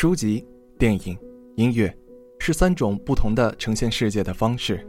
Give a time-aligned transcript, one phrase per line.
[0.00, 0.46] 书籍、
[0.78, 1.18] 电影、
[1.56, 1.92] 音乐，
[2.38, 4.86] 是三种不同的呈现世界的方式，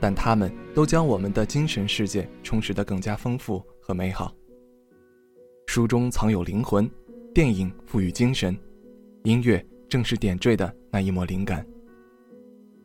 [0.00, 4.34] 但它们都将我们的精神世界充实得更加丰富和美好。
[5.66, 6.90] 书中藏有灵魂，
[7.34, 8.58] 电影赋予精神，
[9.24, 11.62] 音乐正是点缀的那一抹灵感。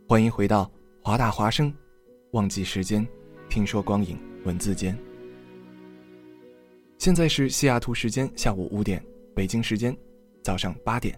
[0.10, 0.70] 欢迎回到
[1.02, 1.74] 华大华声，
[2.32, 3.08] 忘记时间，
[3.48, 4.94] 听说光影，文字间。
[6.98, 9.02] 现在是西雅图时间下午五点，
[9.34, 9.96] 北京时间
[10.44, 11.18] 早上八点。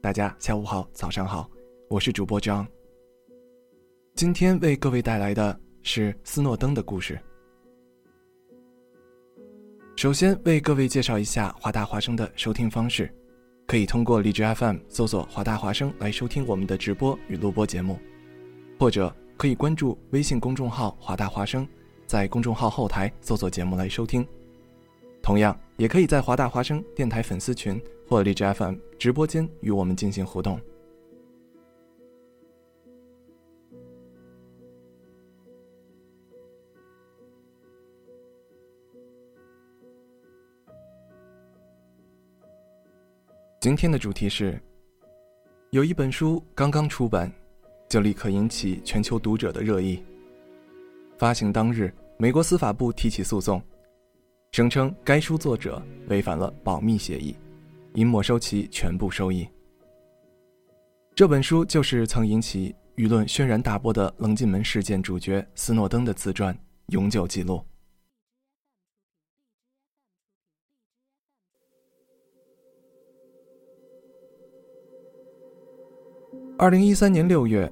[0.00, 1.50] 大家下午好，早上好，
[1.88, 2.64] 我是主播张。
[4.14, 7.18] 今天为各位带来的是斯诺登的故事。
[9.96, 13.12] 首先为各位介绍一下华大华声的收听方式，
[13.66, 17.98] 可以通过荔枝 FM 搜索“华大华声”来收听我们的直播与录播节目，
[18.78, 21.66] 或者可以关注微信公众号“华大华声”，
[22.06, 24.24] 在公众号后台搜索节目来收听。
[25.28, 27.78] 同样，也可以在华大华声电台粉丝群。
[28.08, 30.58] 或荔枝 FM 直播间与我们进行互动。
[43.60, 44.58] 今天的主题是：
[45.68, 47.30] 有一本书刚刚出版，
[47.86, 50.02] 就立刻引起全球读者的热议。
[51.18, 53.62] 发行当日，美国司法部提起诉讼，
[54.52, 57.36] 声称该书作者违反了保密协议。
[57.94, 59.48] 应没收其全部收益。
[61.16, 66.54] 这本书就是曾引起舆论轩然大波的棱镜门事件主角斯诺登的自传
[66.88, 67.56] 《永久记录》。
[76.56, 77.68] 二零一三年六月，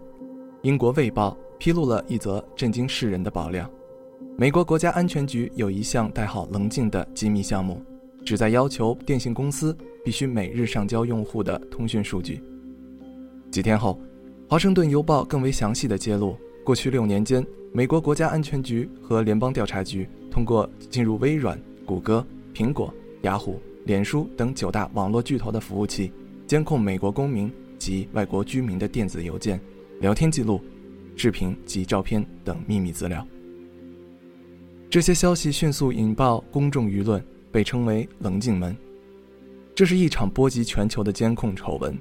[0.63, 3.71] 英国《卫报》披露了一则震惊世人的爆料：
[4.39, 7.83] 美国国家安全局有一项代号“棱镜”的机密项目。
[8.23, 9.75] 旨在要求电信公司
[10.05, 12.43] 必须每日上交用户的通讯数据。
[13.51, 13.99] 几天后，
[14.51, 17.43] 《华盛顿邮报》更为详细的揭露，过去六年间，
[17.73, 22.23] 美国国家安全局和联邦调查局通过进入微软、谷歌、
[22.53, 22.93] 苹果、
[23.23, 26.13] 雅虎、脸书等九大网络巨头的服务器，
[26.47, 29.59] 监控美国公民及外国居民的电子邮件、
[29.99, 30.61] 聊天记录、
[31.17, 33.27] 视频及照片等秘密资料。
[34.97, 37.23] 这些消息迅速引爆公众舆论。
[37.53, 38.75] 被称为“棱镜门”，
[39.77, 41.95] 这是一场波及全球的监控丑闻，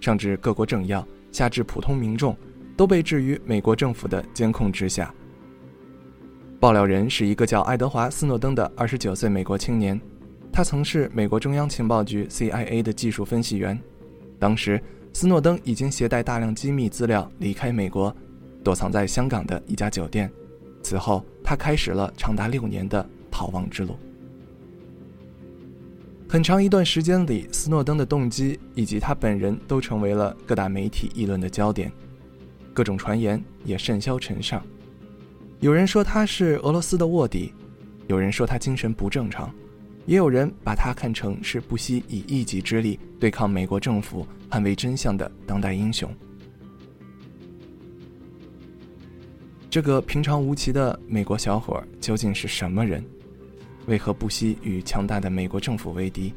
[0.00, 2.34] 上至各国政要，下至普通民众，
[2.74, 5.14] 都被置于美国政府的监控之下。
[6.58, 10.00] 爆料人是一个叫爱德华·斯诺登的二十九岁美国青年，
[10.50, 13.78] 他曾是美国中央情报局 （CIA） 的技术分析员。
[14.38, 14.82] 当时，
[15.12, 18.14] 斯诺登已经携带大量机密资料离开美国，
[18.64, 20.30] 躲藏在香港的一家酒店。
[20.80, 23.96] 此后，他开始了长达六年的逃亡之路。
[26.28, 31.90] 很长一段时间里，斯诺登的动机以及他本人都成为了各大媒体议论的焦点，
[32.74, 34.62] 各种传言也甚嚣尘上。
[35.60, 37.54] 有人说他是俄罗斯的卧底，
[38.08, 39.50] 有人说他精神不正常，
[40.04, 46.14] 也有人把他看成是不惜以一己之力对抗美国政府、捍卫真相的当代英雄。
[49.70, 53.04] 这个平常无奇的美国小伙究竟是什么人？
[53.86, 56.32] 为何不惜与强大的美国政府为敌，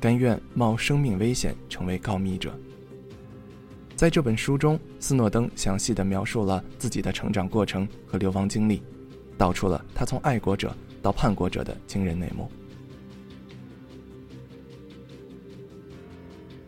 [0.00, 2.56] 甘愿冒生命危险成为告密者？
[3.96, 8.80] 在这本书中，斯诺登详细的描述了自己的成长过程和流亡经历，
[9.36, 10.72] 道出了他从爱国者
[11.02, 12.48] 到叛国者的惊人内幕。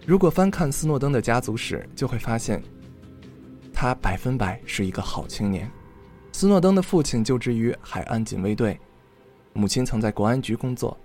[0.04, 2.60] 如果翻看斯诺登的家族史，就会发现，
[3.72, 5.70] 他百分百是一个好青年。
[6.32, 8.78] 斯诺登的父亲就职于海岸警卫队。
[9.52, 10.96] 母亲曾在国安局工作，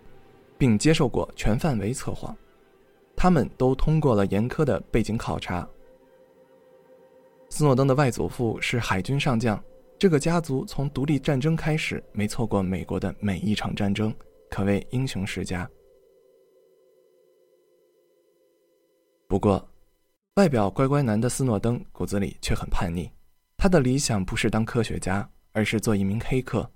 [0.58, 2.36] 并接受过全范围测谎，
[3.16, 5.68] 他们都通过了严苛的背景考察。
[7.50, 9.62] 斯诺登的外祖父是海军上将，
[9.98, 14.14] 这个家族从独立战争开始没错过美国的每一场战争，
[14.50, 15.70] 可谓英雄世家。
[19.28, 19.68] 不过，
[20.36, 23.10] 外表乖乖男的斯诺登骨子里却很叛逆，
[23.66, 26.70] 他的理想不是当科学家，而是做一名黑客。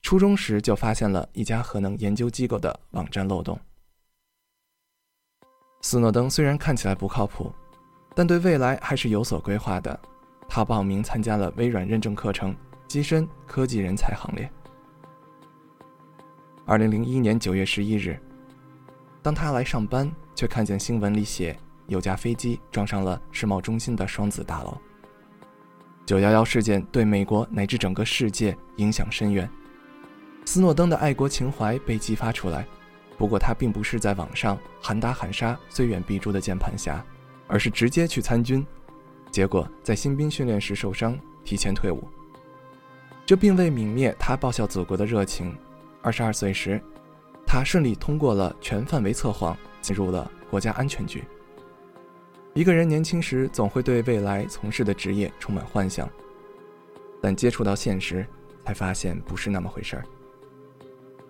[0.00, 3.56] 初中时就发现了一家核能研究机构的网站漏洞。
[5.82, 7.52] 斯诺登虽然看起来不靠谱，
[8.16, 9.96] 但对未来还是有所规划的。
[10.48, 12.52] 他报名参加了微软认证课程，
[12.88, 14.50] 跻身科技人才行列。
[16.66, 18.20] 二零零一年九月十一日，
[19.22, 21.56] 当他来上班，却看见新闻里写
[21.86, 24.76] 有架飞机撞上了世贸中心的双子大楼。
[26.04, 29.48] 九幺幺事件对美国乃至整个世界影响深远。
[30.44, 32.66] 斯诺登的爱国情怀被激发出来，
[33.16, 37.04] 不过他并不是在网上喊打喊杀、虽远必诛的键盘侠，
[37.46, 38.66] 而是直接去参军，
[39.30, 42.02] 结果在新兵训练时受伤，提前退伍。
[43.24, 45.56] 这并未泯灭他报效祖国的热情。
[46.02, 46.82] 二十二岁时，
[47.46, 51.22] 他顺利通过了全范围测谎，进入了国家安全局。
[52.54, 56.08] 一个人年轻时总会对未来从事的职业充满幻想，
[57.20, 58.26] 但接触到现实，
[58.64, 60.04] 才发现不是那么回事儿。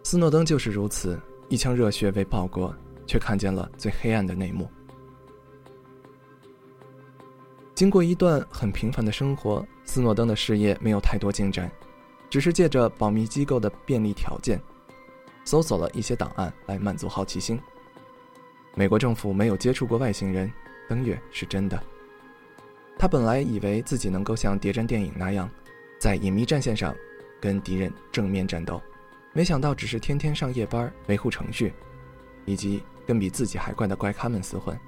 [0.02, 2.74] 斯诺登就是如此，一腔热血为报国，
[3.06, 4.68] 却看见了最黑暗的内幕。
[7.72, 11.70] 经过一段很平凡的生活，斯诺登的事业没有太多进展，
[12.28, 14.60] 只是借着保密机构的便利条件，
[15.44, 17.60] 搜索了一些档案来满足好奇心。
[18.74, 20.52] 美国政府没有接触过外星人，
[20.88, 21.82] 登月是真的。
[22.98, 25.50] 他本来以为自己能够像谍战电影那样，
[25.98, 26.94] 在隐秘战线上
[27.40, 28.80] 跟敌人正面战斗。
[29.32, 31.72] 没想到，只是天天上夜班维护程序，
[32.44, 34.78] 以及跟比自己还怪的怪咖们厮混。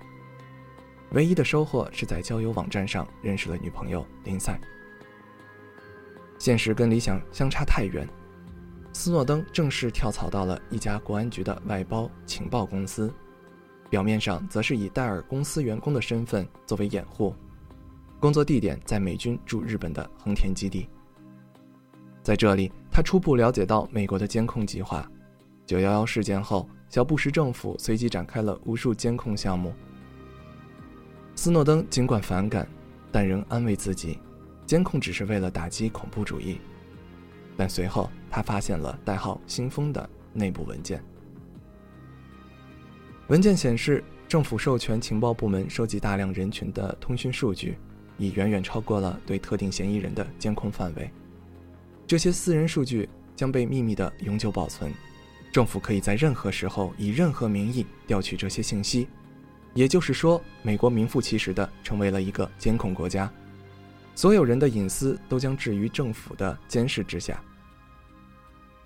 [1.10, 4.60] 唯一的收获是在交友网站上认识了女朋友林赛。
[6.38, 8.06] 现实跟理想相差太远，
[8.92, 13.12] 斯诺登正式跳槽到了一家国安局的外包情报公司，
[13.90, 17.34] 表面上则是以戴尔公司员工的身份作为掩护，
[18.18, 20.88] 工作地点在美军驻日本的横田基地。
[22.22, 25.08] 在这里，他初步了解到美国的监控计划。
[25.66, 29.72] 九幺幺事件后，小布什政府随即展开了无数监控项目。
[31.36, 32.66] 斯诺登尽管反感，
[33.12, 34.18] 但仍安慰自己，
[34.66, 36.58] 监控只是为了打击恐怖主义。
[37.56, 41.04] 但随后，他发现了代号“新风”的内部文件。
[43.28, 47.78] 文件显示，政府授权情报部门收集大量人群的通讯数据，
[48.18, 51.10] 已远远超过了对特定嫌疑人的监控范围。
[52.06, 54.92] 这些私人数据将被秘密的永久保存，
[55.50, 59.08] 政府可以在任何时候以任何名义调取这些信息。
[59.72, 63.32] 也就是说，美国名副其实的成为了一个监控国家，
[64.14, 67.42] 所有人的隐私都将置于政府的监视之下。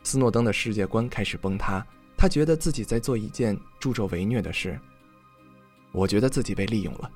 [0.04, 1.84] 斯诺登的世界观开始崩塌，
[2.18, 4.78] 他觉得自己在做一件助纣为虐的事。
[5.92, 7.10] 我觉得自己被利用了，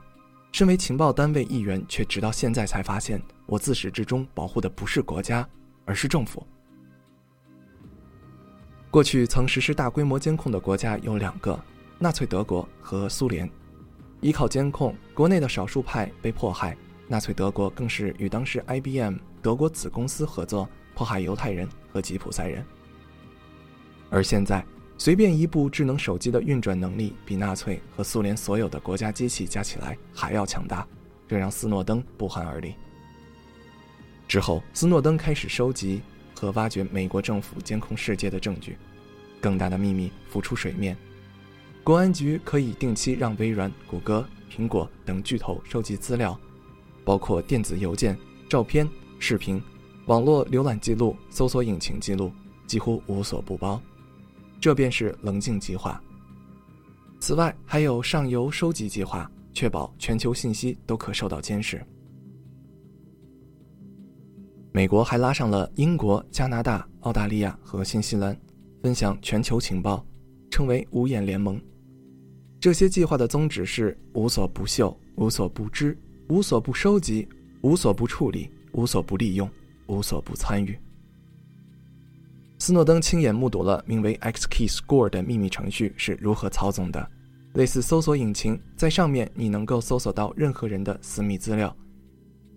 [0.53, 5.47] 身为情报单位一员，却直到现在才发现，我自始至终保护的不是国家。
[5.85, 6.47] 而是政府。
[8.89, 11.59] 过去曾实施大规模监控的国家有两个：
[11.99, 13.51] 纳粹德国和苏联。
[14.21, 16.77] 依靠监控，国内的少数派被迫害；
[17.09, 22.65] 纳粹德国更是与当时 IBM 德国子公司合作，迫害犹太人和吉普赛人。
[24.09, 24.65] 而现在，
[25.05, 30.87] 随便一部智能手机的运转能力比纳粹和苏联所有的国家机器加起来还要强大，
[31.27, 32.77] 这让斯诺登不寒而栗。
[34.29, 36.01] 之后，斯诺登开始收集
[36.37, 38.79] 和挖掘美国政府监控世界的证据，
[39.41, 40.97] 更大的秘密浮出水面。
[41.83, 46.39] 公安局可以定期让微软、谷歌、苹果等巨头收集资料，
[47.05, 48.17] 包括电子邮件、
[48.49, 49.61] 照片、视频、
[50.07, 52.31] 网络浏览记录、搜索引擎记录，
[52.69, 53.83] 几乎无所不包。
[54.63, 56.01] 这便是棱镜计划。
[57.19, 61.85] 此外，还有上游收集计划，确保全球信息都可受到监视。
[64.71, 68.41] 美国还拉上了英国、加拿大、澳大利亚和新西兰，
[68.81, 70.07] 分享全球情报，
[70.49, 71.61] 称为“五眼联盟”。
[72.61, 77.29] 这些计划的宗旨是无所不嗅、无所不知、无所不收集、
[77.63, 79.51] 无所不处理、无所不利用、
[79.89, 80.79] 无所不参与。
[82.63, 87.11] 斯诺登亲眼目睹了名为 XKeyscore 的秘密程序是如何操纵的，
[87.55, 91.77] 类似搜索引擎，在上面你能够搜索到任何人的私密资料。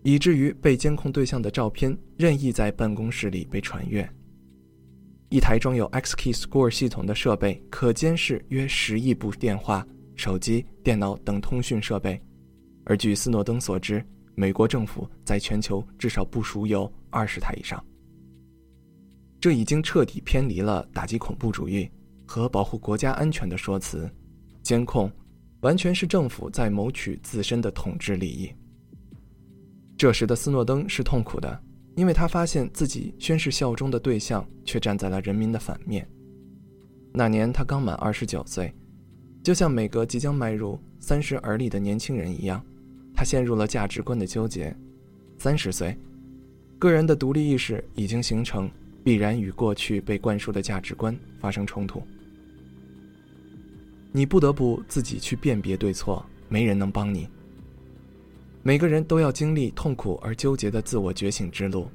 [0.04, 4.08] 以至于被监控对象的照片任意在办公室里被传阅。
[5.30, 9.84] 一台装有 XKey Score 系统的设备可监视约十亿部电话、
[10.16, 12.22] 手机、电脑等通讯设备，
[12.84, 17.84] 而据斯诺登所知，美国政府在全球至少部署有二十台以上。
[19.46, 21.88] 这已经彻底偏离了打击恐怖主义
[22.26, 24.10] 和保护国家安全的说辞，
[24.64, 25.08] 监控
[25.60, 28.52] 完全是政府在谋取自身的统治利益。
[29.96, 31.62] 这时的斯诺登是痛苦的，
[31.96, 36.10] 因为他发现自己宣誓效忠的对象却站在了人民的反面。
[37.14, 38.74] 那年他刚满二十九岁，
[39.44, 42.66] 就像每个即将迈入三十而立的年轻人一样，
[43.14, 44.76] 他陷入了价值观的纠结。
[45.38, 45.96] 三十岁，
[46.80, 48.68] 个人的独立意识已经形成。
[49.06, 52.02] 必然与过去被灌输的价值观发生冲突，
[54.12, 57.30] 你不得不自己去辨别对错，没人能帮你。
[58.64, 61.88] 每个人都要经历痛苦而纠结的自我觉醒之路，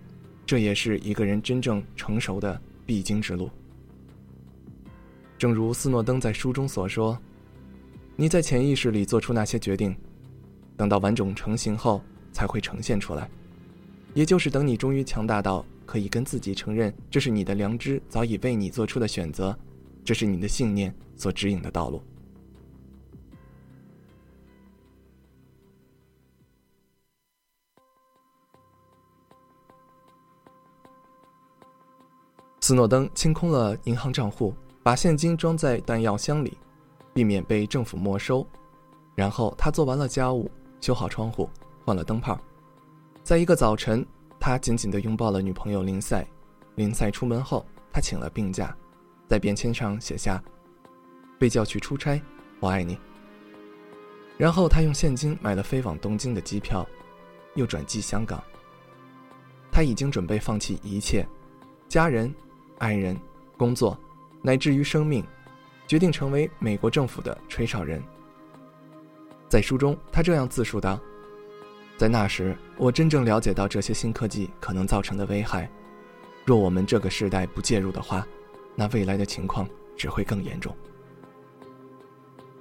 [0.46, 3.50] 这也是一个人真正成熟的必经之路。
[5.36, 7.18] 正如斯诺登在书中所说
[8.14, 9.96] ：“你在潜意识里做出那些决定，
[10.76, 12.00] 等到完整成型后
[12.30, 13.28] 才会呈现出来，
[14.14, 19.58] 也就是等你终于强大到。”可以跟自己承认，这是你的良知早已为你做出的选择，
[20.04, 22.00] 这是你的信念所指引的道路。
[32.60, 34.54] 斯诺登清空了银行账户，
[34.84, 36.56] 把现金装在弹药箱里，
[37.12, 38.46] 避免被政府没收。
[39.16, 40.48] 然后他做完了家务，
[40.80, 41.50] 修好窗户，
[41.84, 42.38] 换了灯泡，
[43.24, 44.06] 在一个早晨。
[44.40, 46.26] 他紧紧地拥抱了女朋友林赛。
[46.76, 48.74] 林赛出门后，他请了病假，
[49.28, 50.42] 在便签上写下
[51.38, 52.20] ：“被叫去出差，
[52.58, 52.98] 我爱你。”
[54.38, 56.88] 然后他用现金买了飞往东京的机票，
[57.54, 58.42] 又转机香港。
[59.70, 61.26] 他已经准备放弃一切，
[61.86, 62.34] 家人、
[62.78, 63.14] 爱人、
[63.58, 63.98] 工作，
[64.40, 65.22] 乃至于生命，
[65.86, 68.02] 决定成为美国政府的吹哨人。
[69.50, 70.98] 在书中，他这样自述道。
[72.00, 75.70] 在那时，我真正了解到这些新科技可能造成的危害。
[76.46, 78.26] 若我们这个时代不介入的话，
[78.74, 80.74] 那未来的情况只会更严重。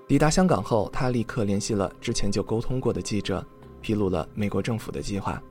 [0.09, 3.41] 抵达香港后，他立刻联系了之前就沟通过的记者，
[3.79, 5.41] 披露了美国政府的计划。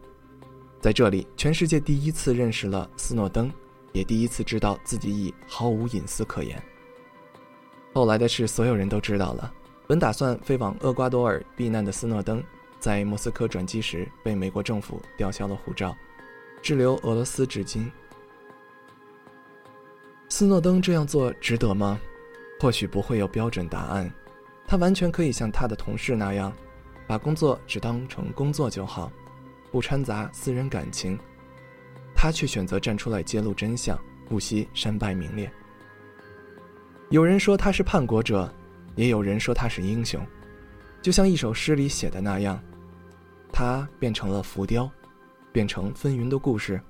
[0.83, 3.51] 在这里，全世界第一次认识了斯诺登，
[3.93, 6.63] 也第一次知道自己已毫无隐私可言。
[7.95, 9.51] 后来的事，所有人都知道了。
[9.87, 12.45] 本打算飞往厄瓜多尔避难的斯诺登。
[12.79, 15.97] 在莫斯科转机时，被美国政府吊销了护照，
[16.63, 17.91] 滞留俄罗斯至今。
[20.29, 21.99] 斯诺登这样做值得吗？
[22.61, 24.11] 或许不会有标准答案。
[24.67, 26.53] 他完全可以像他的同事那样，
[27.07, 29.11] 把工作只当成工作就好，
[29.73, 31.19] 不掺杂私人感情。
[32.15, 35.51] 他却选择站出来揭露真相，不惜身败名裂。
[37.11, 38.53] 有人说他是叛国者，
[38.95, 40.21] 也有人说他是英雄。
[41.01, 42.61] 就像一首诗里写的那样，
[43.53, 44.91] 他变成了浮雕，
[45.53, 46.81] 变成纷纭的故事。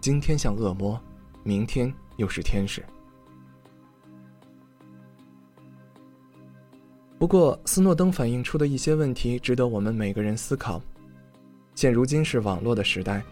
[0.00, 1.00] 今天像恶魔，
[1.42, 2.82] 明天又是天使。
[7.18, 10.82] 不过，斯诺登反映出的一些问题值得我们每个人思考。
[11.74, 13.22] 现如今是网络的时代，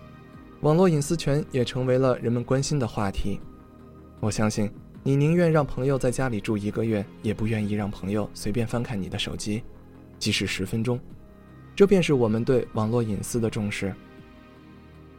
[0.60, 3.40] 网络隐私权也成为了人们关心的话题。
[4.20, 4.70] 我相信，
[5.02, 9.62] 你宁愿让朋友在家里住一个月，也不愿意让朋友随便翻看你的手机。
[10.22, 11.00] 即使十分钟，
[11.74, 13.92] 这便是我们对网络隐私的重视。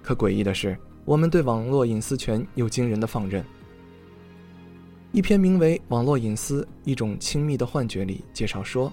[0.01, 3.43] 可诡异的是，我们对网络隐私权又惊人的放任。
[5.11, 8.89] 一篇名为《网络隐私：一种亲密的幻觉》里介绍说，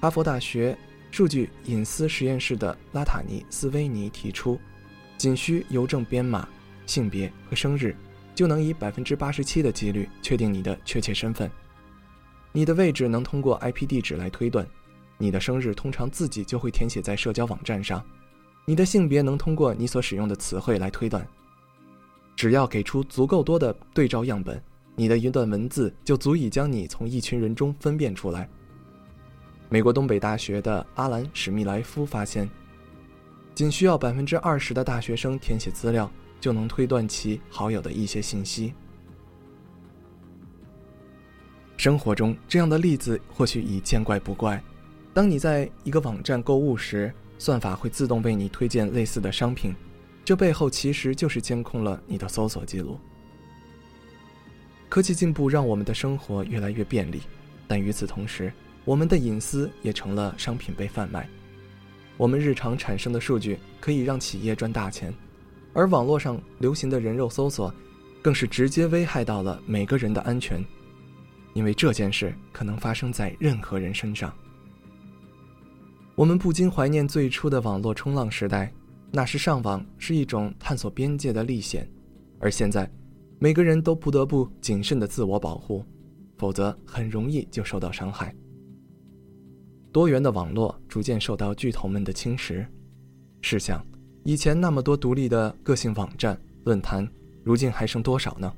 [0.00, 0.74] 哈佛大学
[1.10, 4.58] 数据隐私实验室的拉塔尼斯威尼提出，
[5.18, 6.48] 仅需邮政编码、
[6.86, 7.94] 性别和生日，
[8.34, 11.50] 就能以百分之八十七的几率确定你的确切身份。
[12.50, 14.66] 你的位置能通过 IP 地址来推断。
[15.22, 18.04] 你的生日通常自己就会填写在社交网站上，
[18.64, 21.24] 你的性别能通过你所使用的词汇来推断。
[22.34, 24.60] 只要给出足够多的对照样本，
[24.96, 28.48] 你的一段文字就足以将你从一群人中分辨出来。
[29.68, 32.50] 美国东北大学的阿兰史密莱夫发现，
[33.54, 36.10] 仅需要百分之二十的大学生填写资料，
[36.40, 38.74] 就能推断其好友的一些信息。
[41.76, 44.60] 生活中这样的例子或许已见怪不怪。
[45.14, 49.74] 当你在一个网站购物时，算法会自动为你推荐类似的商品，
[50.24, 52.98] 这背后其实就是监控了你的搜索记录。
[54.88, 57.20] 科技进步让我们的生活越来越便利，
[57.66, 58.52] 但与此同时，
[58.84, 61.28] 我们的隐私也成了商品被贩卖。
[62.16, 65.12] 我们日常产生的数据可以让企业赚大钱，
[65.74, 67.74] 而网络上流行的人肉搜索，
[68.22, 70.62] 更是直接危害到了每个人的安全，
[71.52, 74.32] 因为这件事可能发生在任何人身上。
[76.22, 78.72] 我们不禁怀念最初的网络冲浪时代，
[79.10, 81.84] 那时上网是一种探索边界的历险，
[82.38, 82.88] 而现在，
[83.40, 85.84] 每个人都不得不谨慎的自我保护，
[86.38, 88.32] 否则很容易就受到伤害。
[89.90, 92.64] 多元的网络逐渐受到巨头们的侵蚀，
[93.40, 93.84] 试想，
[94.22, 97.04] 以前那么多独立的个性网站、论坛，
[97.42, 98.54] 如今还剩多少呢？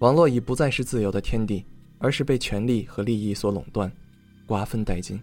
[0.00, 1.64] 网络已不再是自由的天地，
[1.98, 3.88] 而是被权力和利益所垄断，
[4.48, 5.16] 瓜分殆尽。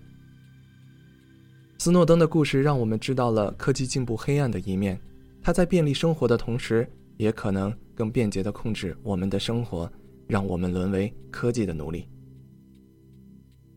[1.84, 4.98] 斯诺登的故事让我们知道了科技进步黑暗的一面，
[5.42, 9.92] 它在便利生活的同时，也可能更便捷地控制我们的生活，
[10.26, 12.08] 让我们沦为科技的奴隶。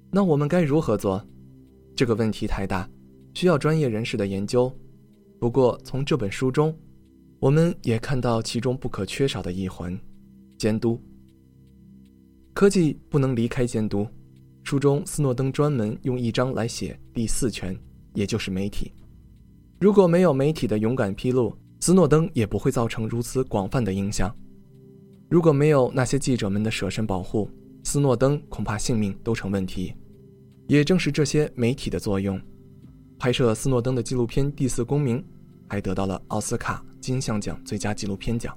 [0.08, 1.20] 那我们该如何做？
[1.96, 2.88] 这个问题太大，
[3.34, 4.72] 需要专业人士的研究。
[5.40, 6.72] 不过从这本书中，
[7.40, 9.98] 我们也看到其中不可缺少的一环——
[10.56, 10.96] 监督。
[12.54, 14.06] 科技不能离开监督。
[14.62, 17.76] 书中斯诺登专门用一章来写第四权。
[18.16, 18.92] 也就是媒体，
[19.78, 24.34] 如果没有媒体的勇敢披露，斯诺登也不会造成如此广泛的影响。
[25.28, 27.50] 如果没有那些记者们的舍身保护，
[27.84, 29.94] 斯诺登恐怕性命都成问题。
[30.66, 32.40] 也正是这些媒体的作用，
[33.18, 35.18] 拍摄斯诺登的纪录片《第四公民》
[35.68, 38.56] 还得到了奥斯卡金像奖最佳纪录片奖。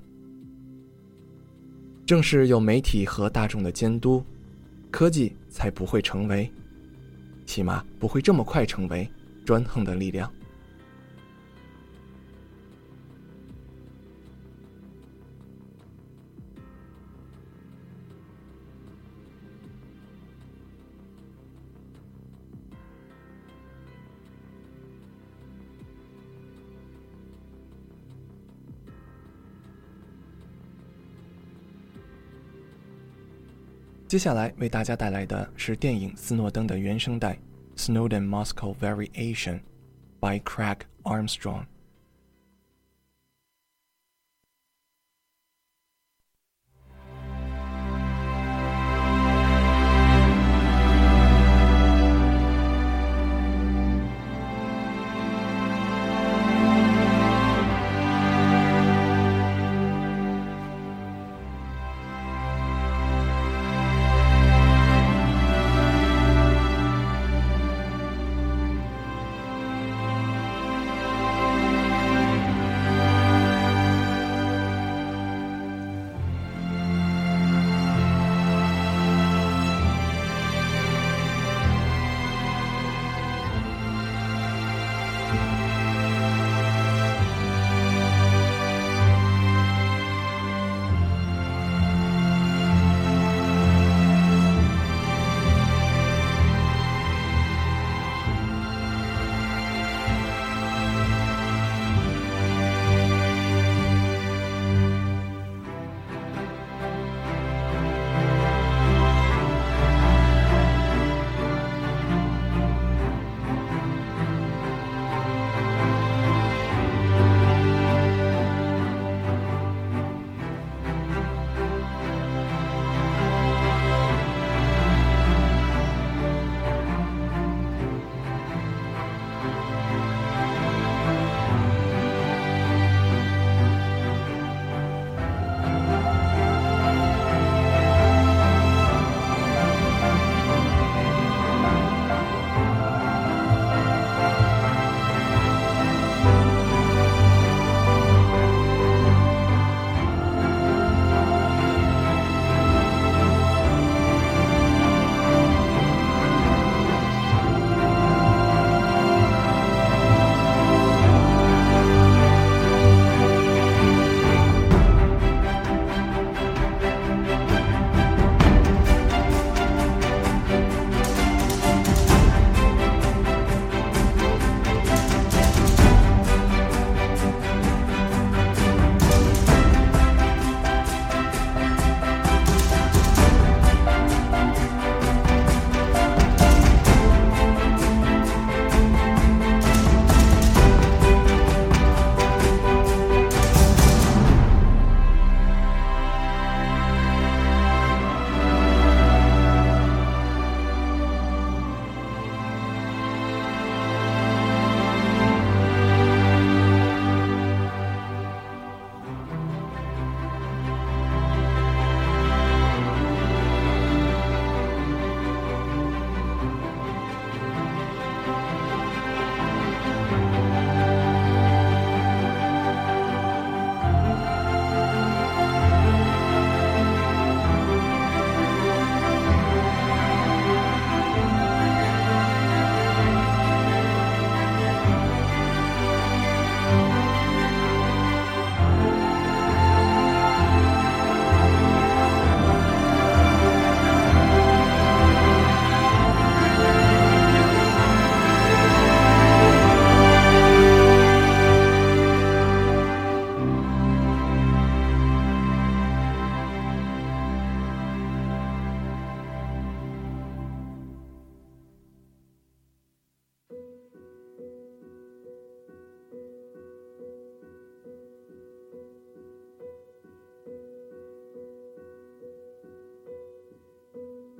[2.05, 4.23] 正是有媒体和大众的监督，
[4.89, 6.49] 科技才不会成为，
[7.45, 9.07] 起码不会这么快成为。
[9.49, 10.31] 专横的力量。
[34.07, 37.48] 接下来为大家带来的是电影《斯诺登》的原声带。
[37.79, 39.63] Snowden Moscow Variation
[40.19, 41.65] by Craig Armstrong.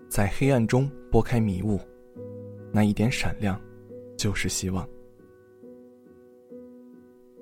[0.09, 1.79] 在黑暗中拨开迷雾，
[2.73, 3.61] 那一点闪亮，
[4.17, 4.87] 就是希望。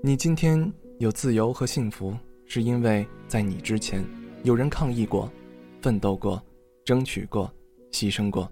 [0.03, 2.13] 你今天有自由和幸福，
[2.45, 4.03] 是因为在你之前，
[4.43, 5.31] 有人抗议过、
[5.81, 6.43] 奋斗过、
[6.83, 7.49] 争取过、
[7.89, 8.51] 牺牲过。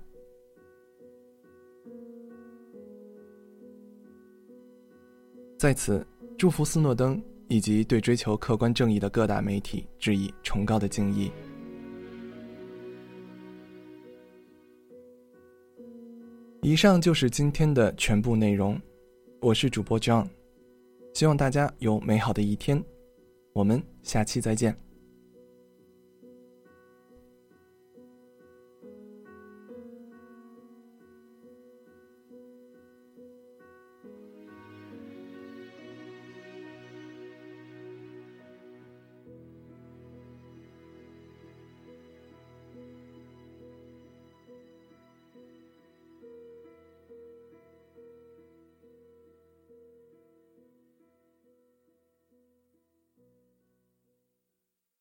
[5.58, 6.06] 在此，
[6.38, 11.30] 祝福斯诺登以及对追求客观正义的各大媒体致以崇高的敬意。
[16.66, 18.76] 以上就是今天的全部内容，
[19.40, 20.28] 我是主播 John，
[21.14, 22.84] 希望大家有美好的一天，
[23.54, 24.76] 我们下期再见。